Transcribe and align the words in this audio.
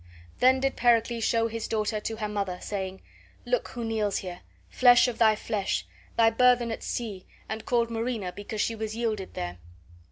Then 0.39 0.59
did 0.61 0.75
Pericles 0.75 1.23
show 1.23 1.47
his 1.47 1.67
daughter 1.67 1.99
to 1.99 2.15
her 2.15 2.27
mother, 2.27 2.57
saying, 2.59 3.03
"Look 3.45 3.67
who 3.67 3.83
kneels 3.85 4.17
here, 4.17 4.39
flesh 4.67 5.07
of 5.07 5.19
thy 5.19 5.35
flesh, 5.35 5.85
thy 6.17 6.31
burthen 6.31 6.71
at 6.71 6.81
sea, 6.81 7.27
and 7.47 7.67
called 7.67 7.91
Marina 7.91 8.31
because 8.31 8.61
she 8.61 8.73
was 8.73 8.95
yielded 8.95 9.35
there." 9.35 9.59